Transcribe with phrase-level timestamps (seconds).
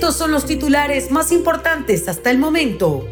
[0.00, 3.06] Estos son los titulares más importantes hasta el momento.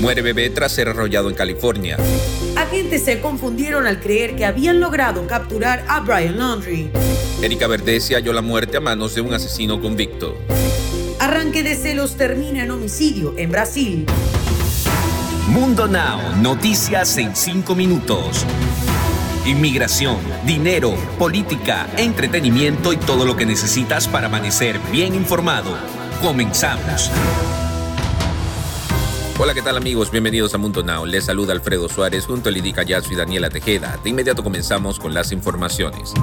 [0.00, 1.96] Muere bebé tras ser arrollado en California.
[2.56, 6.90] Agentes se confundieron al creer que habían logrado capturar a Brian Laundrie.
[7.40, 10.36] Erika Verdesia halló la muerte a manos de un asesino convicto.
[11.20, 14.04] Arranque de celos termina en homicidio en Brasil.
[15.46, 18.44] Mundo Now, noticias en 5 minutos.
[19.46, 25.76] Inmigración, dinero, política, entretenimiento y todo lo que necesitas para amanecer bien informado.
[26.20, 27.10] Comenzamos.
[29.38, 30.10] Hola, ¿qué tal amigos?
[30.10, 31.04] Bienvenidos a Mundo Now.
[31.06, 33.98] Les saluda Alfredo Suárez junto a Lidica Yasu y Daniela Tejeda.
[34.02, 36.14] De inmediato comenzamos con las informaciones.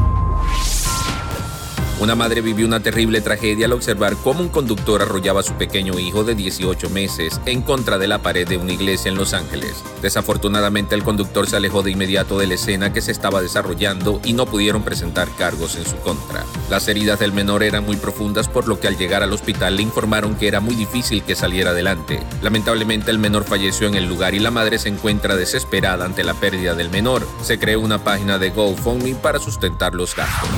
[2.01, 5.99] Una madre vivió una terrible tragedia al observar cómo un conductor arrollaba a su pequeño
[5.99, 9.83] hijo de 18 meses en contra de la pared de una iglesia en Los Ángeles.
[10.01, 14.33] Desafortunadamente el conductor se alejó de inmediato de la escena que se estaba desarrollando y
[14.33, 16.43] no pudieron presentar cargos en su contra.
[16.71, 19.83] Las heridas del menor eran muy profundas por lo que al llegar al hospital le
[19.83, 22.19] informaron que era muy difícil que saliera adelante.
[22.41, 26.33] Lamentablemente el menor falleció en el lugar y la madre se encuentra desesperada ante la
[26.33, 27.27] pérdida del menor.
[27.43, 30.49] Se creó una página de GoFundMe para sustentar los gastos.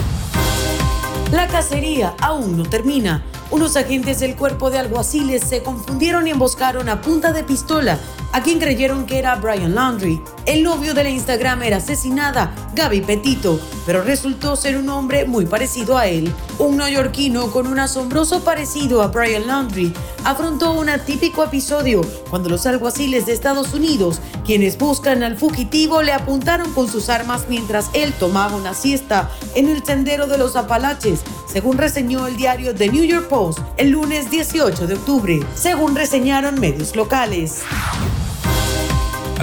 [1.33, 3.23] La cacería aún no termina.
[3.49, 7.97] Unos agentes del cuerpo de alguaciles se confundieron y emboscaron a punta de pistola
[8.33, 10.19] a quien creyeron que era Brian Laundry.
[10.45, 15.45] El novio de la Instagram era asesinada, Gaby Petito, pero resultó ser un hombre muy
[15.45, 16.33] parecido a él.
[16.57, 19.93] Un neoyorquino con un asombroso parecido a Brian Laundry
[20.25, 26.11] afrontó un atípico episodio cuando los alguaciles de Estados Unidos, quienes buscan al fugitivo, le
[26.11, 31.22] apuntaron con sus armas mientras él tomaba una siesta en el sendero de los Apalaches,
[31.45, 36.59] según reseñó el diario The New York Post el lunes 18 de octubre, según reseñaron
[36.59, 37.61] medios locales.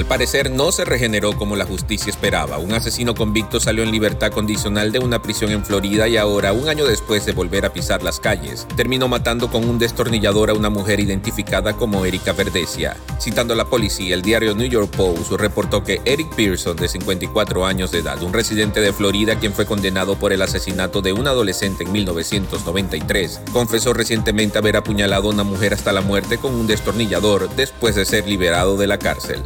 [0.01, 2.57] Al parecer no se regeneró como la justicia esperaba.
[2.57, 6.71] Un asesino convicto salió en libertad condicional de una prisión en Florida y ahora, un
[6.71, 10.71] año después de volver a pisar las calles, terminó matando con un destornillador a una
[10.71, 12.97] mujer identificada como Erika Verdesia.
[13.21, 17.93] Citando la policía, el diario New York Post reportó que Eric Pearson, de 54 años
[17.93, 21.85] de edad, un residente de Florida quien fue condenado por el asesinato de un adolescente
[21.85, 27.55] en 1993, confesó recientemente haber apuñalado a una mujer hasta la muerte con un destornillador
[27.55, 29.43] después de ser liberado de la cárcel.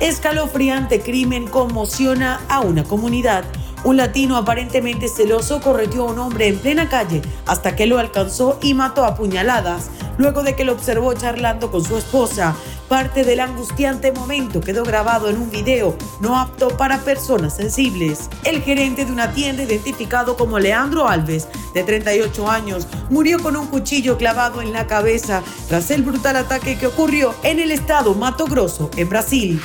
[0.00, 3.44] Escalofriante crimen conmociona a una comunidad.
[3.84, 8.58] Un latino aparentemente celoso correteó a un hombre en plena calle hasta que lo alcanzó
[8.60, 12.54] y mató a puñaladas, luego de que lo observó charlando con su esposa.
[12.88, 18.30] Parte del angustiante momento quedó grabado en un video no apto para personas sensibles.
[18.44, 23.66] El gerente de una tienda identificado como Leandro Alves, de 38 años, murió con un
[23.66, 28.46] cuchillo clavado en la cabeza tras el brutal ataque que ocurrió en el estado Mato
[28.46, 29.60] Grosso, en Brasil.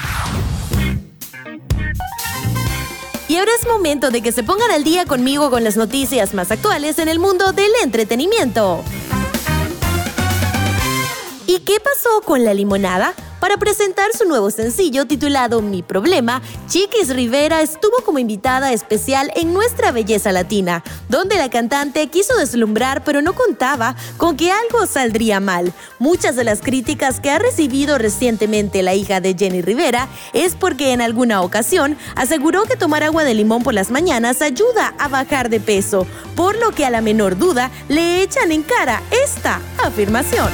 [3.34, 6.52] Y ahora es momento de que se pongan al día conmigo con las noticias más
[6.52, 8.84] actuales en el mundo del entretenimiento.
[11.48, 13.16] ¿Y qué pasó con la limonada?
[13.44, 19.54] Para presentar su nuevo sencillo titulado Mi Problema, Chiquis Rivera estuvo como invitada especial en
[19.54, 25.42] Nuestra Belleza Latina, donde la cantante quiso deslumbrar pero no contaba con que algo saldría
[25.42, 25.74] mal.
[26.00, 30.94] Muchas de las críticas que ha recibido recientemente la hija de Jenny Rivera es porque
[30.94, 35.50] en alguna ocasión aseguró que tomar agua de limón por las mañanas ayuda a bajar
[35.50, 40.48] de peso, por lo que a la menor duda le echan en cara esta afirmación.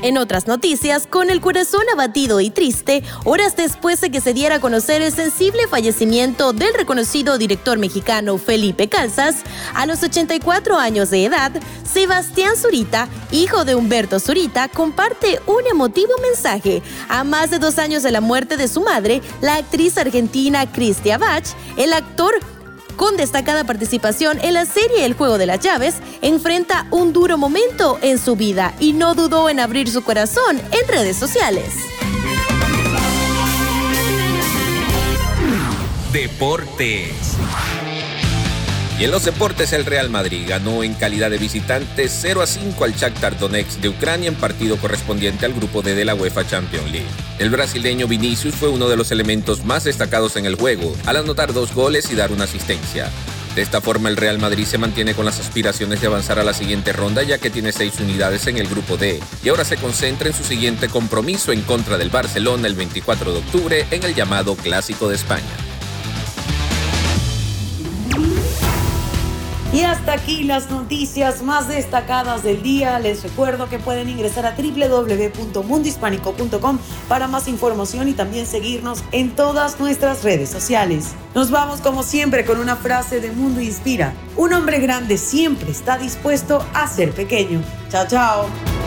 [0.00, 4.56] En otras noticias, con el corazón abatido y triste, horas después de que se diera
[4.56, 9.38] a conocer el sensible fallecimiento del reconocido director mexicano Felipe Calzas,
[9.74, 11.50] a los 84 años de edad,
[11.82, 16.80] Sebastián Zurita, hijo de Humberto Zurita, comparte un emotivo mensaje.
[17.08, 21.18] A más de dos años de la muerte de su madre, la actriz argentina Cristia
[21.18, 21.44] Bach,
[21.76, 22.34] el actor
[22.98, 27.96] con destacada participación en la serie El Juego de las Llaves, enfrenta un duro momento
[28.02, 31.72] en su vida y no dudó en abrir su corazón en redes sociales.
[36.12, 37.36] Deportes.
[38.98, 42.82] Y en los deportes el Real Madrid ganó en calidad de visitante 0 a 5
[42.82, 46.90] al Shakhtar Donetsk de Ucrania en partido correspondiente al grupo D de la UEFA Champions
[46.90, 47.06] League.
[47.38, 51.52] El brasileño Vinicius fue uno de los elementos más destacados en el juego, al anotar
[51.52, 53.08] dos goles y dar una asistencia.
[53.54, 56.52] De esta forma el Real Madrid se mantiene con las aspiraciones de avanzar a la
[56.52, 60.26] siguiente ronda ya que tiene seis unidades en el grupo D y ahora se concentra
[60.26, 64.56] en su siguiente compromiso en contra del Barcelona el 24 de octubre en el llamado
[64.56, 65.67] Clásico de España.
[69.78, 72.98] Y hasta aquí las noticias más destacadas del día.
[72.98, 79.78] Les recuerdo que pueden ingresar a www.mundohispánico.com para más información y también seguirnos en todas
[79.78, 81.14] nuestras redes sociales.
[81.32, 84.14] Nos vamos como siempre con una frase de Mundo Inspira.
[84.36, 87.62] Un hombre grande siempre está dispuesto a ser pequeño.
[87.88, 88.77] Chao, chao.